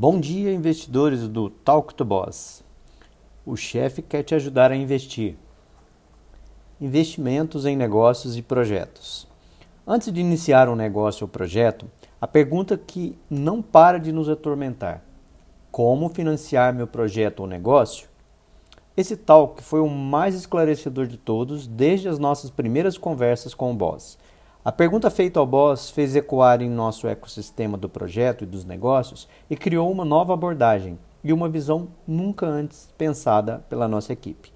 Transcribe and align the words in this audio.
Bom 0.00 0.20
dia, 0.20 0.52
investidores 0.52 1.26
do 1.26 1.50
Talk 1.50 1.92
to 1.92 2.04
Boss. 2.04 2.62
O 3.44 3.56
chefe 3.56 4.00
quer 4.00 4.22
te 4.22 4.32
ajudar 4.32 4.70
a 4.70 4.76
investir. 4.76 5.36
Investimentos 6.80 7.66
em 7.66 7.76
negócios 7.76 8.36
e 8.36 8.40
projetos. 8.42 9.26
Antes 9.84 10.12
de 10.12 10.20
iniciar 10.20 10.68
um 10.68 10.76
negócio 10.76 11.24
ou 11.24 11.28
projeto, 11.28 11.90
a 12.20 12.28
pergunta 12.28 12.78
que 12.78 13.18
não 13.28 13.60
para 13.60 13.98
de 13.98 14.12
nos 14.12 14.28
atormentar: 14.28 15.02
como 15.68 16.08
financiar 16.08 16.72
meu 16.72 16.86
projeto 16.86 17.40
ou 17.40 17.48
negócio? 17.48 18.08
Esse 18.96 19.16
talk 19.16 19.60
foi 19.64 19.80
o 19.80 19.88
mais 19.88 20.32
esclarecedor 20.32 21.08
de 21.08 21.16
todos 21.16 21.66
desde 21.66 22.08
as 22.08 22.20
nossas 22.20 22.50
primeiras 22.50 22.96
conversas 22.96 23.52
com 23.52 23.72
o 23.72 23.74
boss. 23.74 24.16
A 24.68 24.72
pergunta 24.72 25.08
feita 25.08 25.40
ao 25.40 25.46
boss 25.46 25.88
fez 25.88 26.14
ecoar 26.14 26.60
em 26.60 26.68
nosso 26.68 27.08
ecossistema 27.08 27.78
do 27.78 27.88
projeto 27.88 28.44
e 28.44 28.46
dos 28.46 28.66
negócios 28.66 29.26
e 29.48 29.56
criou 29.56 29.90
uma 29.90 30.04
nova 30.04 30.34
abordagem 30.34 30.98
e 31.24 31.32
uma 31.32 31.48
visão 31.48 31.88
nunca 32.06 32.44
antes 32.44 32.92
pensada 32.98 33.64
pela 33.70 33.88
nossa 33.88 34.12
equipe. 34.12 34.52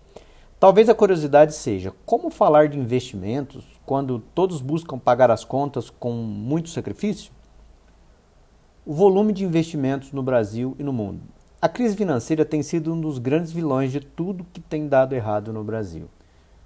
Talvez 0.60 0.90
a 0.90 0.94
curiosidade 0.94 1.54
seja 1.54 1.94
como 2.04 2.28
falar 2.28 2.68
de 2.68 2.78
investimentos 2.78 3.64
quando 3.86 4.18
todos 4.34 4.60
buscam 4.60 4.98
pagar 4.98 5.30
as 5.30 5.46
contas 5.46 5.88
com 5.88 6.12
muito 6.12 6.68
sacrifício? 6.68 7.32
O 8.84 8.92
volume 8.92 9.32
de 9.32 9.46
investimentos 9.46 10.12
no 10.12 10.22
Brasil 10.22 10.76
e 10.78 10.82
no 10.82 10.92
mundo. 10.92 11.22
A 11.58 11.70
crise 11.70 11.96
financeira 11.96 12.44
tem 12.44 12.62
sido 12.62 12.92
um 12.92 13.00
dos 13.00 13.18
grandes 13.18 13.50
vilões 13.50 13.90
de 13.90 14.00
tudo 14.00 14.44
que 14.52 14.60
tem 14.60 14.88
dado 14.88 15.14
errado 15.14 15.54
no 15.54 15.64
Brasil. 15.64 16.10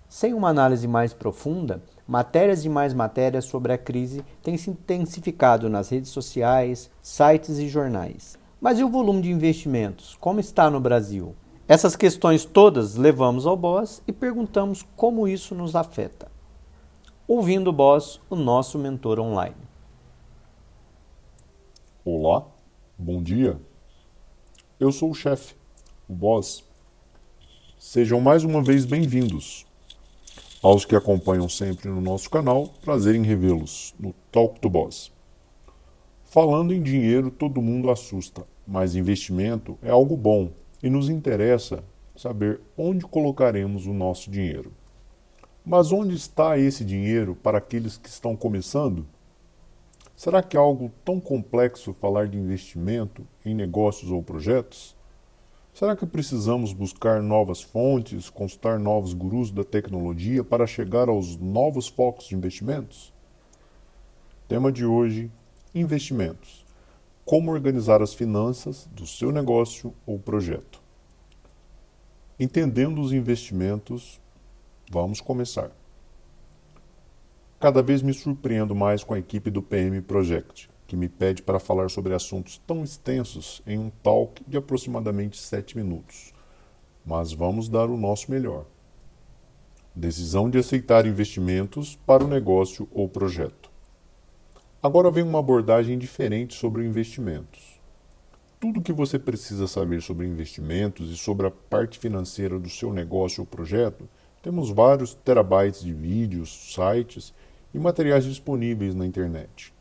Sem 0.09 0.34
uma 0.34 0.48
análise 0.48 0.87
mais 0.87 1.12
profunda, 1.12 1.83
matérias 2.06 2.65
e 2.65 2.69
mais 2.69 2.95
matérias 2.95 3.45
sobre 3.45 3.73
a 3.73 3.78
crise 3.78 4.24
têm 4.42 4.56
se 4.56 4.70
intensificado 4.70 5.69
nas 5.69 5.88
redes 5.88 6.10
sociais, 6.10 6.88
sites 7.02 7.59
e 7.59 7.69
jornais. 7.69 8.38
Mas 8.60 8.79
e 8.79 8.84
o 8.84 8.88
volume 8.88 9.23
de 9.23 9.30
investimentos? 9.30 10.16
Como 10.20 10.38
está 10.38 10.70
no 10.70 10.80
Brasil? 10.80 11.34
Essas 11.69 11.96
questões 11.96 12.45
todas 12.45 12.95
levamos 12.95 13.45
ao 13.46 13.57
Boss 13.57 14.01
e 14.07 14.13
perguntamos 14.13 14.87
como 14.95 15.26
isso 15.26 15.54
nos 15.54 15.74
afeta. 15.74 16.30
Ouvindo 17.26 17.70
o 17.70 17.73
Boss, 17.73 18.20
o 18.30 18.37
nosso 18.37 18.79
mentor 18.79 19.18
online. 19.18 19.57
Olá, 22.04 22.46
bom 22.96 23.20
dia. 23.20 23.60
Eu 24.79 24.93
sou 24.93 25.10
o 25.10 25.15
chefe, 25.15 25.57
o 26.09 26.15
Boss. 26.15 26.63
Sejam 27.76 28.20
mais 28.20 28.45
uma 28.45 28.63
vez 28.63 28.85
bem-vindos. 28.85 29.66
Aos 30.69 30.85
que 30.85 30.97
acompanham 30.97 31.49
sempre 31.49 31.89
no 31.89 32.01
nosso 32.01 32.29
canal, 32.29 32.67
prazer 32.85 33.15
em 33.15 33.23
revê-los 33.23 33.95
no 34.01 34.13
Talk 34.33 34.59
to 34.59 34.69
Boss. 34.69 35.13
Falando 36.25 36.75
em 36.75 36.83
dinheiro, 36.83 37.31
todo 37.31 37.63
mundo 37.63 37.89
assusta, 37.89 38.45
mas 38.67 38.97
investimento 38.97 39.79
é 39.81 39.91
algo 39.91 40.17
bom 40.17 40.51
e 40.83 40.91
nos 40.91 41.09
interessa 41.09 41.85
saber 42.17 42.61
onde 42.77 43.07
colocaremos 43.07 43.87
o 43.87 43.93
nosso 43.93 44.29
dinheiro. 44.29 44.73
Mas 45.65 45.93
onde 45.93 46.17
está 46.17 46.59
esse 46.59 46.85
dinheiro 46.85 47.37
para 47.37 47.59
aqueles 47.59 47.97
que 47.97 48.09
estão 48.09 48.35
começando? 48.35 49.07
Será 50.17 50.43
que 50.43 50.57
é 50.57 50.61
algo 50.61 50.91
tão 51.05 51.21
complexo 51.21 51.95
falar 51.95 52.27
de 52.27 52.39
investimento 52.39 53.25
em 53.45 53.55
negócios 53.55 54.11
ou 54.11 54.21
projetos? 54.21 54.97
Será 55.79 55.95
que 55.95 56.07
precisamos 56.07 56.73
buscar 56.73 57.23
novas 57.23 57.60
fontes, 57.60 58.30
consultar 58.30 58.79
novos 58.79 59.13
gurus 59.13 59.51
da 59.51 59.63
tecnologia 59.63 60.43
para 60.43 60.66
chegar 60.66 61.07
aos 61.07 61.37
novos 61.37 61.87
focos 61.87 62.29
de 62.29 62.35
investimentos? 62.35 63.13
Tema 64.49 64.72
de 64.72 64.87
hoje: 64.87 65.31
investimentos. 65.75 66.65
Como 67.27 67.50
organizar 67.50 68.00
as 68.00 68.15
finanças 68.15 68.88
do 68.91 69.06
seu 69.06 69.31
negócio 69.31 69.93
ou 70.06 70.19
projeto. 70.19 70.81
Entendendo 72.41 73.03
os 73.03 73.12
investimentos, 73.12 74.19
vamos 74.91 75.21
começar. 75.21 75.71
Cada 77.60 77.82
vez 77.82 78.00
me 78.00 78.14
surpreendo 78.14 78.75
mais 78.75 79.04
com 79.04 79.12
a 79.12 79.19
equipe 79.19 79.50
do 79.50 79.60
PM 79.60 80.00
Project 80.00 80.70
que 80.86 80.97
me 80.97 81.08
pede 81.08 81.42
para 81.42 81.58
falar 81.58 81.91
sobre 81.91 82.14
assuntos 82.14 82.60
tão 82.66 82.84
extensos 82.84 83.60
em 83.66 83.78
um 83.78 83.91
talk 83.91 84.42
de 84.47 84.56
aproximadamente 84.56 85.36
7 85.36 85.76
minutos. 85.76 86.32
Mas 87.04 87.32
vamos 87.32 87.69
dar 87.69 87.91
o 87.91 87.97
nosso 87.97 88.30
melhor. 88.30 88.66
Decisão 89.94 90.48
de 90.48 90.58
aceitar 90.58 91.06
investimentos 91.06 91.96
para 92.06 92.25
o 92.25 92.28
negócio 92.28 92.88
ou 92.92 93.08
projeto. 93.08 93.70
Agora 94.82 95.10
vem 95.10 95.25
uma 95.25 95.38
abordagem 95.38 95.98
diferente 95.98 96.54
sobre 96.54 96.84
investimentos. 96.84 97.80
Tudo 98.60 98.80
o 98.80 98.82
que 98.82 98.92
você 98.92 99.19
precisa 99.19 99.66
saber 99.66 100.00
sobre 100.00 100.26
investimentos 100.26 101.10
e 101.10 101.16
sobre 101.16 101.46
a 101.46 101.50
parte 101.50 101.98
financeira 101.98 102.58
do 102.58 102.70
seu 102.70 102.92
negócio 102.92 103.42
ou 103.42 103.46
projeto, 103.46 104.08
temos 104.42 104.70
vários 104.70 105.14
terabytes 105.14 105.82
de 105.82 105.92
vídeos, 105.92 106.75
sites 106.75 107.34
e 107.75 107.78
materiais 107.78 108.25
disponíveis 108.25 108.94
na 108.94 109.04
internet. 109.04 109.75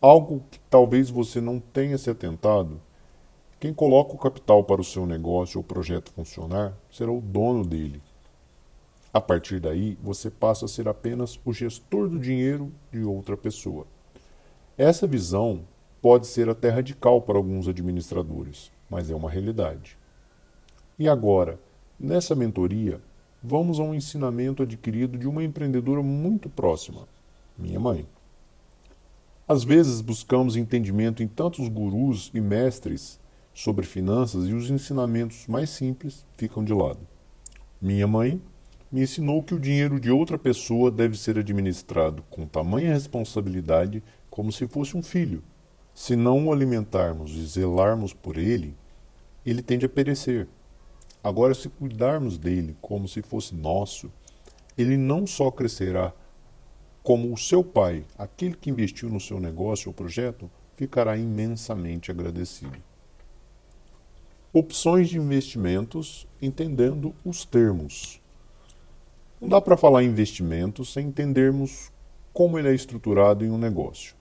Algo 0.00 0.42
que 0.50 0.58
talvez 0.70 1.10
você 1.10 1.40
não 1.40 1.60
tenha 1.60 1.98
se 1.98 2.08
atentado: 2.08 2.80
quem 3.58 3.74
coloca 3.74 4.14
o 4.14 4.18
capital 4.18 4.64
para 4.64 4.80
o 4.80 4.84
seu 4.84 5.04
negócio 5.04 5.58
ou 5.58 5.64
projeto 5.64 6.10
funcionar 6.12 6.74
será 6.90 7.12
o 7.12 7.20
dono 7.20 7.66
dele. 7.66 8.00
A 9.12 9.20
partir 9.20 9.60
daí, 9.60 9.98
você 10.02 10.30
passa 10.30 10.64
a 10.64 10.68
ser 10.68 10.88
apenas 10.88 11.38
o 11.44 11.52
gestor 11.52 12.08
do 12.08 12.18
dinheiro 12.18 12.72
de 12.90 13.02
outra 13.04 13.36
pessoa. 13.36 13.86
Essa 14.78 15.06
visão 15.06 15.60
pode 16.00 16.26
ser 16.26 16.48
até 16.48 16.70
radical 16.70 17.20
para 17.20 17.36
alguns 17.36 17.68
administradores, 17.68 18.70
mas 18.88 19.10
é 19.10 19.14
uma 19.14 19.28
realidade. 19.28 19.98
E 20.98 21.08
agora, 21.08 21.58
nessa 21.98 22.34
mentoria, 22.34 23.00
vamos 23.42 23.78
a 23.78 23.82
um 23.82 23.94
ensinamento 23.94 24.62
adquirido 24.62 25.18
de 25.18 25.28
uma 25.28 25.44
empreendedora 25.44 26.02
muito 26.02 26.48
próxima, 26.48 27.06
minha 27.58 27.78
mãe. 27.78 28.06
Às 29.50 29.64
vezes 29.64 30.00
buscamos 30.00 30.54
entendimento 30.54 31.24
em 31.24 31.26
tantos 31.26 31.66
gurus 31.66 32.30
e 32.32 32.40
mestres 32.40 33.18
sobre 33.52 33.84
finanças 33.84 34.46
e 34.46 34.54
os 34.54 34.70
ensinamentos 34.70 35.48
mais 35.48 35.70
simples 35.70 36.24
ficam 36.36 36.62
de 36.62 36.72
lado. 36.72 37.00
Minha 37.82 38.06
mãe 38.06 38.40
me 38.92 39.02
ensinou 39.02 39.42
que 39.42 39.52
o 39.52 39.58
dinheiro 39.58 39.98
de 39.98 40.08
outra 40.08 40.38
pessoa 40.38 40.88
deve 40.88 41.18
ser 41.18 41.36
administrado 41.36 42.22
com 42.30 42.46
tamanha 42.46 42.92
responsabilidade 42.92 44.04
como 44.30 44.52
se 44.52 44.68
fosse 44.68 44.96
um 44.96 45.02
filho. 45.02 45.42
Se 45.92 46.14
não 46.14 46.46
o 46.46 46.52
alimentarmos 46.52 47.34
e 47.34 47.44
zelarmos 47.44 48.14
por 48.14 48.38
ele, 48.38 48.76
ele 49.44 49.62
tende 49.62 49.84
a 49.84 49.88
perecer. 49.88 50.46
Agora, 51.24 51.54
se 51.54 51.68
cuidarmos 51.68 52.38
dele 52.38 52.76
como 52.80 53.08
se 53.08 53.20
fosse 53.20 53.52
nosso, 53.56 54.12
ele 54.78 54.96
não 54.96 55.26
só 55.26 55.50
crescerá 55.50 56.12
como 57.02 57.32
o 57.32 57.36
seu 57.36 57.64
pai, 57.64 58.04
aquele 58.18 58.54
que 58.54 58.70
investiu 58.70 59.08
no 59.08 59.20
seu 59.20 59.40
negócio 59.40 59.88
ou 59.88 59.94
projeto, 59.94 60.50
ficará 60.76 61.16
imensamente 61.16 62.10
agradecido. 62.10 62.76
Opções 64.52 65.08
de 65.08 65.18
investimentos, 65.18 66.26
entendendo 66.42 67.14
os 67.24 67.44
termos. 67.44 68.20
Não 69.40 69.48
dá 69.48 69.60
para 69.60 69.76
falar 69.76 70.02
em 70.02 70.08
investimento 70.08 70.84
sem 70.84 71.06
entendermos 71.06 71.90
como 72.32 72.58
ele 72.58 72.68
é 72.68 72.74
estruturado 72.74 73.44
em 73.44 73.50
um 73.50 73.58
negócio. 73.58 74.14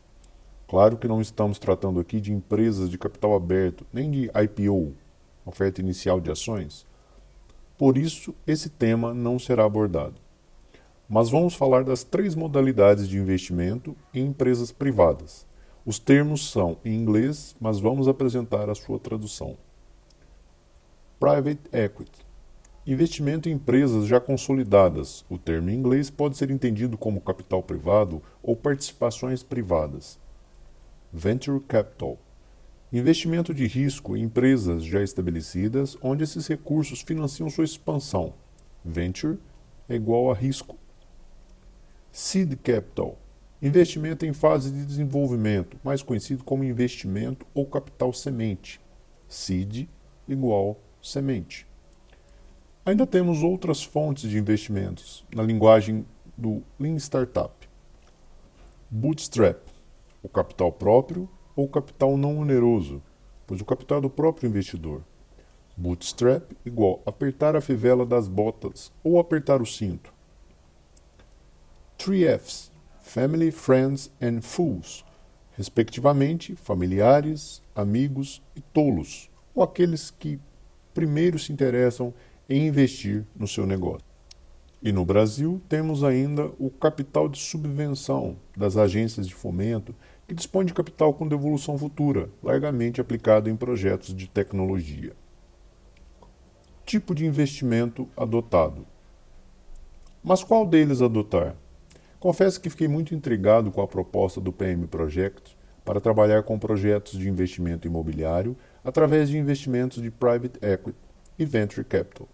Claro 0.68 0.98
que 0.98 1.08
não 1.08 1.20
estamos 1.20 1.60
tratando 1.60 2.00
aqui 2.00 2.22
de 2.22 2.32
empresas 2.32 2.90
de 2.90 2.98
capital 2.98 3.36
aberto, 3.36 3.86
nem 3.92 4.10
de 4.10 4.32
IPO, 4.44 4.94
oferta 5.46 5.82
inicial 5.82 6.22
de 6.22 6.32
ações. 6.32 6.86
Por 7.78 7.98
isso, 7.98 8.36
esse 8.46 8.70
tema 8.70 9.14
não 9.14 9.40
será 9.40 9.66
abordado 9.66 10.29
mas 11.10 11.32
vamos 11.32 11.56
falar 11.56 11.84
das 11.84 12.04
três 12.04 12.36
modalidades 12.36 13.10
de 13.10 13.18
investimento 13.18 13.98
em 14.14 14.28
empresas 14.28 14.72
privadas. 14.72 15.48
Os 15.84 15.98
termos 15.98 16.52
são 16.52 16.78
em 16.86 16.94
inglês, 16.94 17.56
mas 17.60 17.80
vamos 17.80 18.08
apresentar 18.08 18.70
a 18.70 18.76
sua 18.76 19.00
tradução. 19.00 19.58
Private 21.20 21.62
Equity 21.74 22.30
Investimento 22.86 23.50
em 23.50 23.54
empresas 23.54 24.06
já 24.06 24.20
consolidadas. 24.20 25.26
O 25.30 25.38
termo 25.38 25.70
em 25.70 25.76
inglês 25.76 26.10
pode 26.10 26.38
ser 26.38 26.52
entendido 26.52 26.98
como 26.98 27.22
capital 27.22 27.64
privado 27.64 28.22
ou 28.42 28.56
participações 28.56 29.42
privadas. 29.42 30.20
Venture 31.12 31.60
Capital 31.62 32.20
Investimento 32.94 33.54
de 33.54 33.66
risco 33.68 34.16
em 34.16 34.24
empresas 34.24 34.84
já 34.84 35.02
estabelecidas, 35.04 35.98
onde 36.02 36.24
esses 36.24 36.48
recursos 36.48 37.02
financiam 37.02 37.50
sua 37.50 37.66
expansão. 37.66 38.34
Venture 38.86 39.40
é 39.88 39.96
igual 39.96 40.32
a 40.32 40.36
risco 40.36 40.78
Seed 42.12 42.56
Capital 42.64 43.18
investimento 43.62 44.26
em 44.26 44.32
fase 44.34 44.72
de 44.72 44.86
desenvolvimento, 44.86 45.78
mais 45.84 46.02
conhecido 46.02 46.44
como 46.44 46.64
investimento 46.64 47.46
ou 47.54 47.66
capital 47.66 48.14
semente. 48.14 48.80
Seed 49.28 49.88
igual 50.28 50.80
semente. 51.02 51.68
Ainda 52.86 53.06
temos 53.06 53.44
outras 53.44 53.84
fontes 53.84 54.30
de 54.30 54.38
investimentos 54.38 55.26
na 55.36 55.44
linguagem 55.44 56.06
do 56.38 56.64
Lean 56.80 56.96
Startup. 56.96 57.54
Bootstrap, 58.90 59.68
o 60.24 60.30
capital 60.30 60.72
próprio 60.72 61.30
ou 61.56 61.68
capital 61.68 62.18
não 62.18 62.40
oneroso, 62.40 63.04
pois 63.46 63.60
o 63.60 63.66
capital 63.66 63.98
é 63.98 64.02
do 64.02 64.10
próprio 64.10 64.48
investidor. 64.48 65.04
Bootstrap 65.76 66.52
igual 66.66 67.02
apertar 67.06 67.56
a 67.56 67.62
fivela 67.62 68.06
das 68.06 68.28
botas 68.28 68.92
ou 69.04 69.20
apertar 69.20 69.62
o 69.62 69.66
cinto. 69.66 70.14
3Fs 72.00 72.72
Family, 73.02 73.52
Friends 73.52 74.10
and 74.22 74.42
Fools, 74.42 75.04
respectivamente 75.52 76.56
familiares, 76.56 77.62
amigos 77.76 78.42
e 78.56 78.62
tolos, 78.62 79.30
ou 79.54 79.62
aqueles 79.62 80.10
que 80.10 80.40
primeiro 80.94 81.38
se 81.38 81.52
interessam 81.52 82.14
em 82.48 82.68
investir 82.68 83.26
no 83.36 83.46
seu 83.46 83.66
negócio. 83.66 84.08
E 84.82 84.94
no 84.94 85.04
Brasil 85.04 85.62
temos 85.68 86.02
ainda 86.02 86.50
o 86.58 86.70
capital 86.70 87.28
de 87.28 87.38
subvenção 87.38 88.38
das 88.56 88.78
agências 88.78 89.28
de 89.28 89.36
fomento, 89.36 89.94
que 90.26 90.34
dispõe 90.34 90.66
de 90.66 90.74
capital 90.74 91.14
com 91.14 91.28
devolução 91.28 91.78
futura, 91.78 92.30
largamente 92.42 93.02
aplicado 93.02 93.50
em 93.50 93.58
projetos 93.58 94.16
de 94.16 94.30
tecnologia. 94.30 95.14
Tipo 96.86 97.14
de 97.14 97.26
investimento 97.26 98.08
adotado. 98.16 98.88
Mas 100.24 100.46
qual 100.46 100.66
deles 100.66 101.02
adotar? 101.02 101.58
Confesso 102.20 102.60
que 102.60 102.70
fiquei 102.70 102.90
muito 102.90 103.16
intrigado 103.16 103.72
com 103.72 103.82
a 103.82 103.88
proposta 103.88 104.42
do 104.42 104.52
PM 104.52 104.86
Project 104.88 105.58
para 105.86 106.02
trabalhar 106.02 106.44
com 106.44 106.60
projetos 106.60 107.18
de 107.18 107.30
investimento 107.30 107.88
imobiliário 107.88 108.58
através 108.84 109.30
de 109.30 109.38
investimentos 109.38 110.04
de 110.04 110.12
private 110.12 110.60
equity 110.62 111.00
e 111.38 111.46
venture 111.46 111.86
capital. 111.86 112.28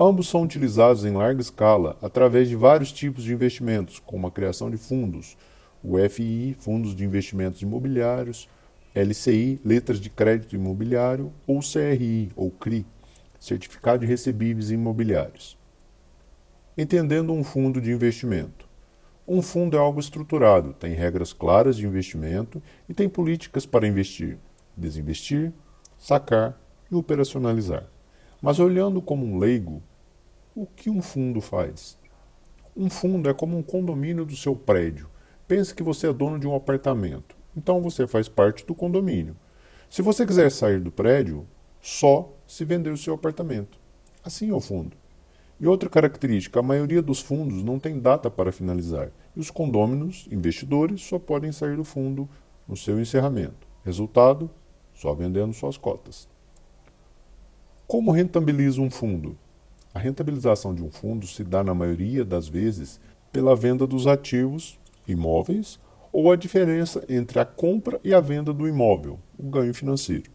Ambos 0.00 0.28
são 0.28 0.42
utilizados 0.42 1.04
em 1.04 1.12
larga 1.12 1.40
escala 1.40 1.96
através 2.02 2.48
de 2.48 2.56
vários 2.56 2.90
tipos 2.90 3.22
de 3.22 3.32
investimentos, 3.32 4.00
como 4.00 4.26
a 4.26 4.32
criação 4.32 4.68
de 4.68 4.76
fundos, 4.76 5.36
o 5.80 5.96
FII, 6.08 6.56
Fundos 6.58 6.94
de 6.94 7.04
Investimentos 7.04 7.62
Imobiliários, 7.62 8.48
LCI, 8.96 9.60
Letras 9.64 10.00
de 10.00 10.10
Crédito 10.10 10.56
Imobiliário, 10.56 11.32
ou 11.46 11.60
CRI, 11.60 12.32
ou 12.34 12.50
CRI, 12.50 12.84
Certificado 13.38 14.00
de 14.00 14.06
Recebíveis 14.06 14.72
Imobiliários. 14.72 15.56
Entendendo 16.76 17.32
um 17.32 17.44
fundo 17.44 17.80
de 17.80 17.92
investimento. 17.92 18.67
Um 19.30 19.42
fundo 19.42 19.76
é 19.76 19.78
algo 19.78 20.00
estruturado, 20.00 20.72
tem 20.72 20.94
regras 20.94 21.34
claras 21.34 21.76
de 21.76 21.86
investimento 21.86 22.62
e 22.88 22.94
tem 22.94 23.10
políticas 23.10 23.66
para 23.66 23.86
investir, 23.86 24.38
desinvestir, 24.74 25.52
sacar 25.98 26.58
e 26.90 26.94
operacionalizar. 26.94 27.84
Mas 28.40 28.58
olhando 28.58 29.02
como 29.02 29.26
um 29.26 29.36
leigo, 29.36 29.82
o 30.54 30.64
que 30.64 30.88
um 30.88 31.02
fundo 31.02 31.42
faz? 31.42 31.98
Um 32.74 32.88
fundo 32.88 33.28
é 33.28 33.34
como 33.34 33.58
um 33.58 33.62
condomínio 33.62 34.24
do 34.24 34.34
seu 34.34 34.56
prédio. 34.56 35.10
Pense 35.46 35.74
que 35.74 35.82
você 35.82 36.08
é 36.08 36.12
dono 36.12 36.38
de 36.38 36.48
um 36.48 36.54
apartamento, 36.54 37.36
então 37.54 37.82
você 37.82 38.06
faz 38.06 38.30
parte 38.30 38.64
do 38.64 38.74
condomínio. 38.74 39.36
Se 39.90 40.00
você 40.00 40.24
quiser 40.24 40.50
sair 40.50 40.80
do 40.80 40.90
prédio, 40.90 41.46
só 41.82 42.34
se 42.46 42.64
vender 42.64 42.90
o 42.90 42.96
seu 42.96 43.12
apartamento. 43.12 43.78
Assim 44.24 44.48
é 44.48 44.54
o 44.54 44.60
fundo. 44.60 44.96
E 45.60 45.66
outra 45.66 45.88
característica, 45.88 46.60
a 46.60 46.62
maioria 46.62 47.02
dos 47.02 47.20
fundos 47.20 47.62
não 47.64 47.78
tem 47.78 47.98
data 47.98 48.30
para 48.30 48.52
finalizar, 48.52 49.10
e 49.34 49.40
os 49.40 49.50
condôminos, 49.50 50.28
investidores, 50.30 51.02
só 51.02 51.18
podem 51.18 51.50
sair 51.50 51.76
do 51.76 51.84
fundo 51.84 52.28
no 52.66 52.76
seu 52.76 53.00
encerramento. 53.00 53.66
Resultado, 53.84 54.48
só 54.94 55.12
vendendo 55.14 55.52
suas 55.52 55.76
cotas. 55.76 56.28
Como 57.86 58.12
rentabiliza 58.12 58.80
um 58.80 58.90
fundo? 58.90 59.36
A 59.92 59.98
rentabilização 59.98 60.74
de 60.74 60.82
um 60.82 60.90
fundo 60.90 61.26
se 61.26 61.42
dá, 61.42 61.64
na 61.64 61.74
maioria 61.74 62.24
das 62.24 62.46
vezes, 62.46 63.00
pela 63.32 63.56
venda 63.56 63.86
dos 63.86 64.06
ativos 64.06 64.78
imóveis 65.06 65.80
ou 66.12 66.30
a 66.30 66.36
diferença 66.36 67.04
entre 67.08 67.38
a 67.38 67.44
compra 67.44 68.00
e 68.04 68.14
a 68.14 68.20
venda 68.20 68.52
do 68.52 68.68
imóvel, 68.68 69.18
o 69.38 69.44
ganho 69.44 69.74
financeiro. 69.74 70.30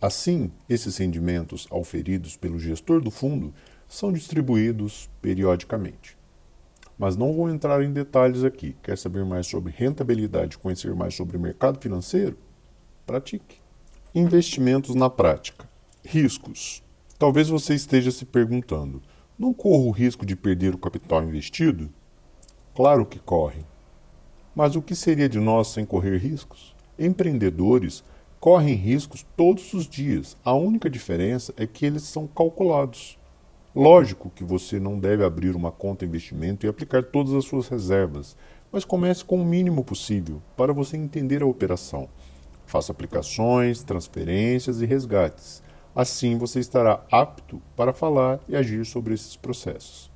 Assim, 0.00 0.50
esses 0.68 0.96
rendimentos 0.96 1.66
auferidos 1.70 2.36
pelo 2.36 2.58
gestor 2.58 3.00
do 3.00 3.10
fundo 3.10 3.52
são 3.88 4.12
distribuídos 4.12 5.08
periodicamente. 5.22 6.16
Mas 6.98 7.16
não 7.16 7.32
vou 7.32 7.48
entrar 7.48 7.82
em 7.82 7.92
detalhes 7.92 8.44
aqui. 8.44 8.76
Quer 8.82 8.98
saber 8.98 9.24
mais 9.24 9.46
sobre 9.46 9.72
rentabilidade, 9.74 10.58
conhecer 10.58 10.94
mais 10.94 11.14
sobre 11.14 11.36
o 11.36 11.40
mercado 11.40 11.80
financeiro? 11.80 12.36
Pratique. 13.06 13.60
Investimentos 14.14 14.94
na 14.94 15.08
prática. 15.08 15.68
Riscos. 16.04 16.82
Talvez 17.18 17.48
você 17.48 17.74
esteja 17.74 18.10
se 18.10 18.24
perguntando: 18.24 19.00
não 19.38 19.54
corro 19.54 19.86
o 19.86 19.92
risco 19.92 20.26
de 20.26 20.36
perder 20.36 20.74
o 20.74 20.78
capital 20.78 21.22
investido? 21.22 21.88
Claro 22.74 23.06
que 23.06 23.18
corre. 23.18 23.64
Mas 24.54 24.76
o 24.76 24.82
que 24.82 24.94
seria 24.94 25.28
de 25.28 25.38
nós 25.38 25.68
sem 25.68 25.84
correr 25.84 26.18
riscos? 26.18 26.74
Empreendedores 26.98 28.02
correm 28.40 28.74
riscos 28.74 29.26
todos 29.36 29.72
os 29.72 29.88
dias. 29.88 30.36
A 30.44 30.52
única 30.54 30.90
diferença 30.90 31.52
é 31.56 31.66
que 31.66 31.86
eles 31.86 32.02
são 32.02 32.26
calculados. 32.26 33.17
Lógico 33.78 34.28
que 34.30 34.42
você 34.42 34.80
não 34.80 34.98
deve 34.98 35.22
abrir 35.22 35.54
uma 35.54 35.70
conta 35.70 36.04
investimento 36.04 36.66
e 36.66 36.68
aplicar 36.68 37.00
todas 37.00 37.32
as 37.32 37.44
suas 37.44 37.68
reservas, 37.68 38.36
mas 38.72 38.84
comece 38.84 39.24
com 39.24 39.40
o 39.40 39.44
mínimo 39.44 39.84
possível 39.84 40.42
para 40.56 40.72
você 40.72 40.96
entender 40.96 41.44
a 41.44 41.46
operação. 41.46 42.08
Faça 42.66 42.90
aplicações, 42.90 43.84
transferências 43.84 44.80
e 44.80 44.84
resgates. 44.84 45.62
Assim 45.94 46.36
você 46.36 46.58
estará 46.58 47.04
apto 47.08 47.62
para 47.76 47.92
falar 47.92 48.40
e 48.48 48.56
agir 48.56 48.84
sobre 48.84 49.14
esses 49.14 49.36
processos. 49.36 50.10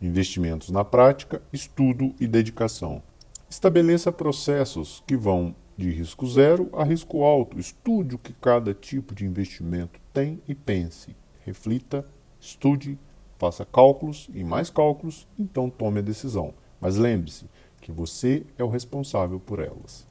Investimentos 0.00 0.70
na 0.70 0.82
prática, 0.82 1.42
estudo 1.52 2.14
e 2.18 2.26
dedicação. 2.26 3.02
Estabeleça 3.50 4.10
processos 4.10 5.04
que 5.06 5.14
vão 5.14 5.54
de 5.76 5.90
risco 5.90 6.26
zero 6.26 6.70
a 6.72 6.84
risco 6.84 7.22
alto. 7.22 7.60
Estude 7.60 8.14
o 8.14 8.18
que 8.18 8.32
cada 8.32 8.72
tipo 8.72 9.14
de 9.14 9.26
investimento 9.26 10.00
tem 10.10 10.40
e 10.48 10.54
pense. 10.54 11.14
Reflita 11.44 12.06
Estude, 12.42 12.98
faça 13.38 13.64
cálculos 13.64 14.28
e 14.34 14.42
mais 14.42 14.68
cálculos, 14.68 15.28
então 15.38 15.70
tome 15.70 16.00
a 16.00 16.02
decisão. 16.02 16.52
Mas 16.80 16.96
lembre-se 16.96 17.46
que 17.80 17.92
você 17.92 18.44
é 18.58 18.64
o 18.64 18.68
responsável 18.68 19.38
por 19.38 19.60
elas. 19.60 20.08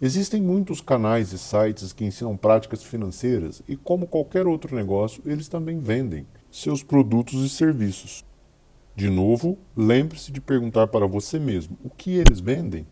Existem 0.00 0.40
muitos 0.40 0.80
canais 0.80 1.34
e 1.34 1.38
sites 1.38 1.92
que 1.92 2.02
ensinam 2.02 2.34
práticas 2.34 2.82
financeiras 2.82 3.62
e, 3.68 3.76
como 3.76 4.06
qualquer 4.06 4.46
outro 4.46 4.74
negócio, 4.74 5.22
eles 5.26 5.46
também 5.46 5.78
vendem 5.78 6.26
seus 6.50 6.82
produtos 6.82 7.44
e 7.44 7.48
serviços. 7.50 8.24
De 8.96 9.10
novo, 9.10 9.58
lembre-se 9.76 10.32
de 10.32 10.40
perguntar 10.40 10.86
para 10.86 11.06
você 11.06 11.38
mesmo 11.38 11.76
o 11.84 11.90
que 11.90 12.12
eles 12.12 12.40
vendem. 12.40 12.86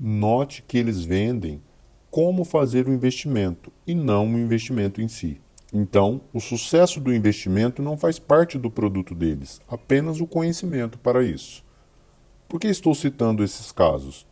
Note 0.00 0.62
que 0.66 0.78
eles 0.78 1.04
vendem 1.04 1.62
como 2.10 2.42
fazer 2.42 2.88
o 2.88 2.92
investimento 2.92 3.70
e 3.86 3.94
não 3.94 4.32
o 4.32 4.38
investimento 4.38 5.02
em 5.02 5.08
si. 5.08 5.42
Então, 5.76 6.20
o 6.32 6.38
sucesso 6.38 7.00
do 7.00 7.12
investimento 7.12 7.82
não 7.82 7.98
faz 7.98 8.16
parte 8.16 8.56
do 8.56 8.70
produto 8.70 9.12
deles, 9.12 9.60
apenas 9.66 10.20
o 10.20 10.26
conhecimento 10.26 10.96
para 11.00 11.24
isso. 11.24 11.64
Por 12.48 12.60
que 12.60 12.68
estou 12.68 12.94
citando 12.94 13.42
esses 13.42 13.72
casos? 13.72 14.24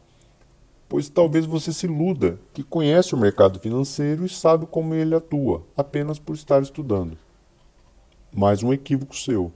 Pois 0.89 1.09
talvez 1.09 1.45
você 1.45 1.73
se 1.73 1.87
iluda 1.87 2.39
que 2.53 2.63
conhece 2.63 3.13
o 3.13 3.19
mercado 3.19 3.59
financeiro 3.59 4.25
e 4.25 4.29
sabe 4.29 4.67
como 4.67 4.95
ele 4.95 5.17
atua, 5.17 5.67
apenas 5.77 6.17
por 6.17 6.37
estar 6.37 6.63
estudando. 6.63 7.19
Mais 8.33 8.63
um 8.63 8.73
equívoco 8.73 9.17
seu. 9.17 9.53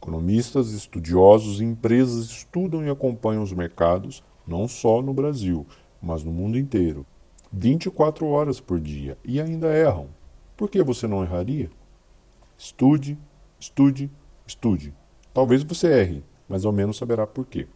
Economistas, 0.00 0.72
estudiosos 0.72 1.60
e 1.60 1.64
empresas 1.64 2.30
estudam 2.30 2.82
e 2.82 2.88
acompanham 2.88 3.42
os 3.42 3.52
mercados, 3.52 4.22
não 4.46 4.66
só 4.66 5.02
no 5.02 5.12
Brasil, 5.12 5.66
mas 6.00 6.24
no 6.24 6.32
mundo 6.32 6.58
inteiro, 6.58 7.04
24 7.52 8.26
horas 8.26 8.58
por 8.58 8.80
dia 8.80 9.18
e 9.22 9.38
ainda 9.38 9.66
erram. 9.66 10.18
Por 10.60 10.68
que 10.68 10.82
você 10.82 11.06
não 11.06 11.22
erraria? 11.22 11.70
Estude, 12.58 13.16
estude, 13.58 14.10
estude. 14.46 14.92
Talvez 15.32 15.62
você 15.62 15.86
erre, 15.86 16.22
mas 16.46 16.66
ao 16.66 16.70
menos 16.70 16.98
saberá 16.98 17.26
por 17.26 17.46
quê. 17.46 17.66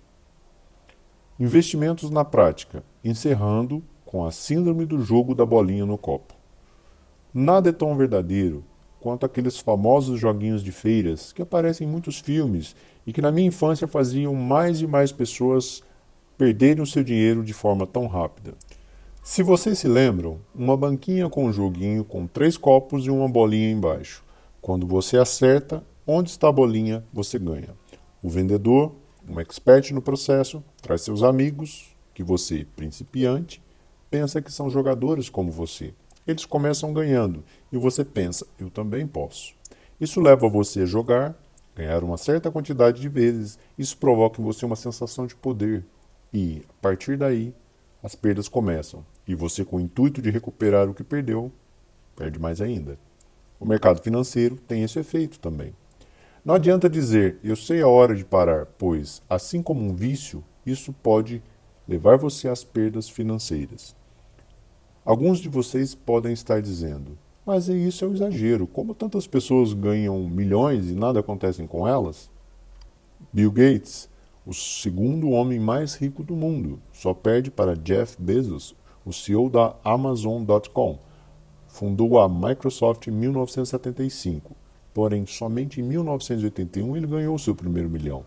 Investimentos 1.40 2.10
na 2.10 2.26
prática, 2.26 2.84
encerrando 3.02 3.82
com 4.04 4.26
a 4.26 4.30
síndrome 4.30 4.84
do 4.84 5.02
jogo 5.02 5.34
da 5.34 5.46
bolinha 5.46 5.86
no 5.86 5.96
copo. 5.96 6.34
Nada 7.32 7.70
é 7.70 7.72
tão 7.72 7.96
verdadeiro 7.96 8.62
quanto 9.00 9.24
aqueles 9.24 9.58
famosos 9.58 10.20
joguinhos 10.20 10.62
de 10.62 10.70
feiras 10.70 11.32
que 11.32 11.40
aparecem 11.40 11.88
em 11.88 11.90
muitos 11.90 12.18
filmes 12.18 12.76
e 13.06 13.14
que 13.14 13.22
na 13.22 13.32
minha 13.32 13.48
infância 13.48 13.88
faziam 13.88 14.34
mais 14.34 14.82
e 14.82 14.86
mais 14.86 15.10
pessoas 15.10 15.82
perderem 16.36 16.82
o 16.82 16.86
seu 16.86 17.02
dinheiro 17.02 17.42
de 17.42 17.54
forma 17.54 17.86
tão 17.86 18.06
rápida. 18.06 18.52
Se 19.26 19.42
vocês 19.42 19.78
se 19.78 19.88
lembram, 19.88 20.38
uma 20.54 20.76
banquinha 20.76 21.30
com 21.30 21.46
um 21.46 21.52
joguinho 21.52 22.04
com 22.04 22.26
três 22.26 22.58
copos 22.58 23.06
e 23.06 23.10
uma 23.10 23.26
bolinha 23.26 23.70
embaixo. 23.70 24.22
Quando 24.60 24.86
você 24.86 25.16
acerta, 25.16 25.82
onde 26.06 26.28
está 26.28 26.48
a 26.48 26.52
bolinha, 26.52 27.02
você 27.10 27.38
ganha. 27.38 27.70
O 28.22 28.28
vendedor, 28.28 28.94
um 29.26 29.40
expert 29.40 29.92
no 29.92 30.02
processo, 30.02 30.62
traz 30.82 31.00
seus 31.00 31.22
amigos, 31.22 31.96
que 32.12 32.22
você, 32.22 32.66
principiante, 32.76 33.62
pensa 34.10 34.42
que 34.42 34.52
são 34.52 34.68
jogadores 34.68 35.30
como 35.30 35.50
você. 35.50 35.94
Eles 36.26 36.44
começam 36.44 36.92
ganhando 36.92 37.42
e 37.72 37.78
você 37.78 38.04
pensa, 38.04 38.46
eu 38.58 38.68
também 38.68 39.06
posso. 39.06 39.54
Isso 39.98 40.20
leva 40.20 40.50
você 40.50 40.82
a 40.82 40.86
jogar, 40.86 41.34
ganhar 41.74 42.04
uma 42.04 42.18
certa 42.18 42.50
quantidade 42.50 43.00
de 43.00 43.08
vezes. 43.08 43.58
Isso 43.78 43.96
provoca 43.96 44.38
em 44.38 44.44
você 44.44 44.66
uma 44.66 44.76
sensação 44.76 45.26
de 45.26 45.34
poder 45.34 45.82
e, 46.30 46.62
a 46.68 46.82
partir 46.82 47.16
daí, 47.16 47.54
as 48.02 48.14
perdas 48.14 48.50
começam 48.50 49.02
e 49.26 49.34
você, 49.34 49.64
com 49.64 49.76
o 49.76 49.80
intuito 49.80 50.20
de 50.20 50.30
recuperar 50.30 50.88
o 50.88 50.94
que 50.94 51.02
perdeu, 51.02 51.50
perde 52.16 52.38
mais 52.38 52.60
ainda. 52.60 52.98
O 53.58 53.66
mercado 53.66 54.02
financeiro 54.02 54.56
tem 54.56 54.82
esse 54.82 54.98
efeito 54.98 55.38
também. 55.38 55.74
Não 56.44 56.54
adianta 56.54 56.90
dizer 56.90 57.38
eu 57.42 57.56
sei 57.56 57.80
a 57.80 57.88
hora 57.88 58.14
de 58.14 58.24
parar, 58.24 58.66
pois, 58.66 59.22
assim 59.30 59.62
como 59.62 59.82
um 59.82 59.94
vício, 59.94 60.44
isso 60.66 60.92
pode 60.92 61.42
levar 61.88 62.18
você 62.18 62.48
às 62.48 62.62
perdas 62.62 63.08
financeiras. 63.08 63.96
Alguns 65.04 65.38
de 65.38 65.48
vocês 65.48 65.94
podem 65.94 66.32
estar 66.32 66.60
dizendo, 66.60 67.18
mas 67.46 67.68
isso 67.68 68.04
é 68.04 68.08
um 68.08 68.14
exagero. 68.14 68.66
Como 68.66 68.94
tantas 68.94 69.26
pessoas 69.26 69.72
ganham 69.72 70.18
milhões 70.28 70.88
e 70.88 70.94
nada 70.94 71.20
acontece 71.20 71.66
com 71.66 71.86
elas? 71.86 72.30
Bill 73.32 73.52
Gates, 73.52 74.08
o 74.46 74.52
segundo 74.52 75.30
homem 75.30 75.58
mais 75.58 75.94
rico 75.94 76.22
do 76.22 76.36
mundo, 76.36 76.80
só 76.92 77.12
perde 77.12 77.50
para 77.50 77.76
Jeff 77.76 78.20
Bezos, 78.20 78.74
o 79.04 79.12
CEO 79.12 79.50
da 79.50 79.74
Amazon.com. 79.84 80.98
Fundou 81.68 82.20
a 82.20 82.28
Microsoft 82.28 83.06
em 83.08 83.10
1975, 83.10 84.54
porém 84.92 85.26
somente 85.26 85.80
em 85.80 85.84
1981 85.84 86.96
ele 86.96 87.06
ganhou 87.06 87.38
seu 87.38 87.54
primeiro 87.54 87.90
milhão. 87.90 88.24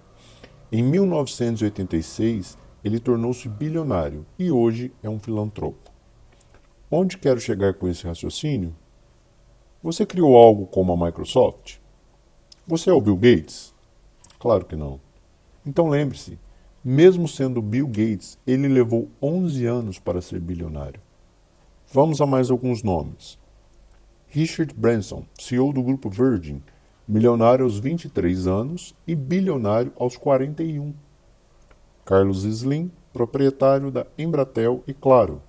Em 0.72 0.84
1986, 0.84 2.58
ele 2.84 3.00
tornou-se 3.00 3.48
bilionário 3.48 4.26
e 4.38 4.52
hoje 4.52 4.94
é 5.02 5.10
um 5.10 5.20
filantropo. 5.20 5.92
Onde 6.92 7.18
quero 7.18 7.40
chegar 7.40 7.74
com 7.74 7.88
esse 7.88 8.06
raciocínio? 8.06 8.76
Você 9.82 10.06
criou 10.06 10.38
algo 10.38 10.66
como 10.66 10.92
a 10.92 11.06
Microsoft? 11.06 11.78
Você 12.66 12.90
é 12.90 12.94
o 12.94 13.02
Bill 13.02 13.16
Gates? 13.16 13.74
Claro 14.40 14.66
que 14.66 14.76
não. 14.76 15.00
Então 15.66 15.88
lembre-se, 15.88 16.38
mesmo 16.84 17.28
sendo 17.28 17.62
Bill 17.62 17.88
Gates, 17.88 18.38
ele 18.46 18.68
levou 18.68 19.10
11 19.22 19.66
anos 19.66 20.00
para 20.00 20.22
ser 20.22 20.40
bilionário. 20.40 21.02
Vamos 21.92 22.22
a 22.22 22.26
mais 22.26 22.52
alguns 22.52 22.84
nomes. 22.84 23.40
Richard 24.28 24.74
Branson, 24.74 25.26
CEO 25.40 25.72
do 25.72 25.82
grupo 25.82 26.10
Virgin, 26.10 26.62
milionário 27.08 27.64
aos 27.64 27.80
23 27.80 28.46
anos 28.46 28.94
e 29.08 29.16
bilionário 29.16 29.94
aos 29.98 30.18
41. 30.18 30.94
Carlos 32.04 32.44
Slim, 32.44 32.92
proprietário 33.14 33.90
da 33.90 34.06
Embratel 34.18 34.84
e 34.86 34.94
Claro, 34.94 35.42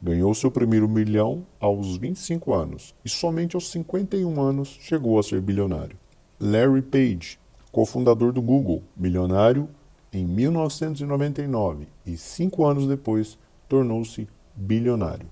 ganhou 0.00 0.34
seu 0.34 0.50
primeiro 0.50 0.88
milhão 0.88 1.46
aos 1.60 1.96
25 1.96 2.52
anos 2.54 2.94
e 3.04 3.08
somente 3.08 3.56
aos 3.56 3.70
51 3.70 4.40
anos 4.40 4.76
chegou 4.80 5.18
a 5.18 5.22
ser 5.22 5.40
bilionário. 5.40 5.96
Larry 6.40 6.82
Page, 6.82 7.38
cofundador 7.72 8.32
do 8.32 8.42
Google, 8.42 8.82
milionário 8.96 9.68
em 10.12 10.24
1999 10.24 11.86
e 12.06 12.16
cinco 12.16 12.64
anos 12.64 12.86
depois 12.86 13.38
tornou-se 13.68 14.28
bilionário. 14.54 15.26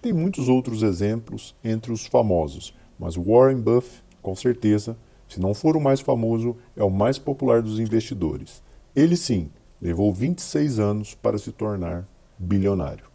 Tem 0.00 0.12
muitos 0.12 0.48
outros 0.48 0.82
exemplos 0.82 1.54
entre 1.62 1.92
os 1.92 2.06
famosos, 2.06 2.74
mas 2.98 3.16
Warren 3.16 3.60
Buffett, 3.60 4.02
com 4.20 4.34
certeza, 4.34 4.96
se 5.28 5.40
não 5.40 5.54
for 5.54 5.76
o 5.76 5.80
mais 5.80 6.00
famoso, 6.00 6.56
é 6.76 6.82
o 6.82 6.90
mais 6.90 7.18
popular 7.18 7.62
dos 7.62 7.78
investidores. 7.78 8.62
Ele 8.94 9.16
sim 9.16 9.50
levou 9.80 10.12
26 10.12 10.78
anos 10.78 11.14
para 11.14 11.38
se 11.38 11.52
tornar 11.52 12.06
bilionário. 12.38 13.06